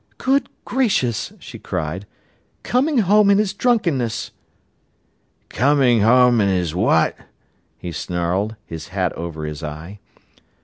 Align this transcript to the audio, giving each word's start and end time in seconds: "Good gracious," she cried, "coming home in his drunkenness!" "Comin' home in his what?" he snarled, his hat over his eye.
"Good 0.17 0.49
gracious," 0.65 1.31
she 1.37 1.59
cried, 1.59 2.07
"coming 2.63 2.97
home 3.05 3.29
in 3.29 3.37
his 3.37 3.53
drunkenness!" 3.53 4.31
"Comin' 5.47 6.01
home 6.01 6.41
in 6.41 6.49
his 6.49 6.73
what?" 6.73 7.15
he 7.77 7.91
snarled, 7.91 8.55
his 8.65 8.87
hat 8.87 9.13
over 9.13 9.45
his 9.45 9.61
eye. 9.61 9.99